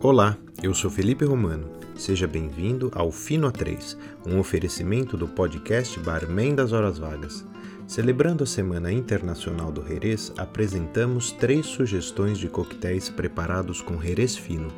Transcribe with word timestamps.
Olá, 0.00 0.38
eu 0.62 0.72
sou 0.72 0.88
Felipe 0.90 1.24
Romano. 1.24 1.68
Seja 1.96 2.26
bem-vindo 2.26 2.90
ao 2.94 3.12
Fino 3.12 3.50
A3, 3.50 3.96
um 4.26 4.38
oferecimento 4.38 5.16
do 5.16 5.26
podcast 5.28 5.98
Barman 6.00 6.54
das 6.54 6.72
Horas 6.72 6.98
Vagas. 6.98 7.46
Celebrando 7.86 8.44
a 8.44 8.46
Semana 8.46 8.92
Internacional 8.92 9.72
do 9.72 9.82
Jerez, 9.86 10.32
apresentamos 10.36 11.32
três 11.32 11.66
sugestões 11.66 12.38
de 12.38 12.48
coquetéis 12.48 13.08
preparados 13.08 13.82
com 13.82 14.00
Jerez 14.00 14.36
fino, 14.36 14.68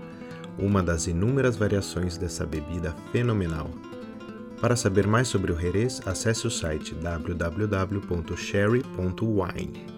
uma 0.58 0.82
das 0.82 1.06
inúmeras 1.06 1.56
variações 1.56 2.16
dessa 2.16 2.46
bebida 2.46 2.96
fenomenal. 3.12 3.70
Para 4.60 4.76
saber 4.76 5.06
mais 5.06 5.28
sobre 5.28 5.52
o 5.52 5.58
Jerez, 5.58 6.00
acesse 6.06 6.46
o 6.46 6.50
site 6.50 6.94
www.sherry.wine. 6.94 9.89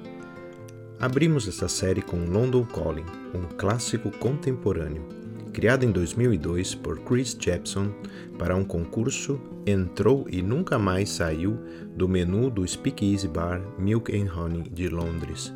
Abrimos 1.03 1.49
essa 1.49 1.67
série 1.67 2.01
com 2.01 2.27
London 2.27 2.65
Calling, 2.65 3.05
um 3.35 3.43
clássico 3.57 4.09
contemporâneo. 4.19 5.05
Criado 5.53 5.85
em 5.85 5.91
2002 5.91 6.77
por 6.77 7.01
Chris 7.01 7.37
Jepson 7.37 7.93
para 8.39 8.55
um 8.55 8.63
concurso, 8.63 9.41
entrou 9.67 10.25
e 10.31 10.41
nunca 10.41 10.79
mais 10.79 11.11
saiu 11.11 11.59
do 11.97 12.09
menu 12.09 12.49
do 12.49 12.65
Speakeasy 12.65 13.27
Bar 13.27 13.61
Milk 13.77 14.17
and 14.17 14.33
Honey 14.33 14.63
de 14.63 14.89
Londres. 14.89 15.53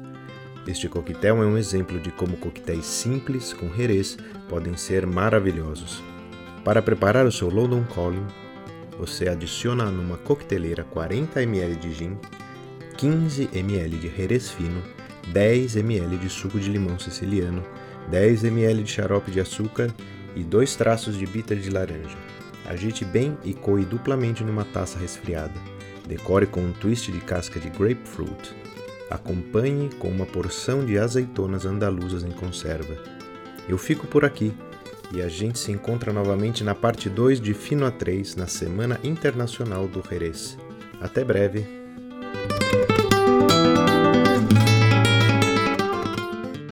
Este 0.67 0.89
coquetel 0.89 1.41
é 1.41 1.47
um 1.47 1.57
exemplo 1.57 2.01
de 2.01 2.11
como 2.11 2.37
coquetéis 2.39 2.85
simples 2.85 3.53
com 3.53 3.73
Jerez 3.73 4.19
podem 4.49 4.77
ser 4.77 5.07
maravilhosos. 5.07 6.03
Para 6.65 6.83
preparar 6.83 7.25
o 7.25 7.31
seu 7.31 7.49
London 7.49 7.85
Calling, 7.95 8.27
você 8.99 9.29
adiciona 9.29 9.93
numa 9.93 10.17
coqueteleira 10.17 10.83
40 10.83 11.41
ml 11.41 11.77
de 11.77 11.93
gin, 11.93 12.19
15 12.97 13.51
ml 13.55 13.97
de 13.97 14.09
Jerez 14.09 14.51
fino, 14.51 14.83
10 15.33 15.77
ml 15.77 16.17
de 16.17 16.29
suco 16.29 16.59
de 16.59 16.71
limão 16.71 16.99
siciliano, 16.99 17.65
10 18.11 18.45
ml 18.45 18.83
de 18.83 18.91
xarope 18.91 19.31
de 19.31 19.41
açúcar 19.41 19.93
e 20.35 20.43
dois 20.43 20.77
traços 20.77 21.17
de 21.17 21.27
bitter 21.27 21.59
de 21.59 21.71
laranja. 21.71 22.17
Agite 22.67 23.05
bem 23.05 23.37
e 23.45 23.55
coe 23.55 23.85
duplamente 23.85 24.43
numa 24.43 24.65
taça 24.65 24.99
resfriada. 24.99 25.55
Decore 26.07 26.47
com 26.47 26.61
um 26.61 26.73
twist 26.73 27.11
de 27.11 27.21
casca 27.21 27.59
de 27.59 27.71
grapefruit. 27.71 28.55
Acompanhe 29.11 29.91
com 29.99 30.09
uma 30.09 30.27
porção 30.27 30.85
de 30.85 30.99
azeitonas 30.99 31.65
andaluzas 31.65 32.25
em 32.25 32.31
conserva. 32.31 32.97
Eu 33.69 33.79
fico 33.79 34.07
por 34.07 34.25
aqui 34.25 34.53
e 35.13 35.23
a 35.23 35.29
gente 35.29 35.59
se 35.59 35.71
encontra 35.71 36.13
novamente 36.13 36.65
na 36.65 36.75
parte 36.75 37.09
2 37.09 37.41
de 37.41 37.55
Fino 37.55 37.87
a 37.87 37.91
3 37.91 38.37
na 38.37 38.47
Semana 38.47 38.99
Internacional 39.05 39.87
do 39.87 40.03
Jerez. 40.09 40.59
Até 41.01 41.25
breve! 41.25 41.86